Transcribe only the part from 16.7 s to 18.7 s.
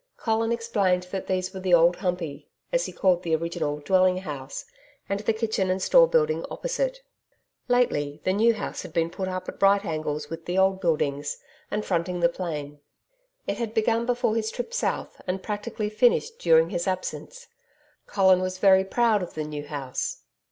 his absence. Colin was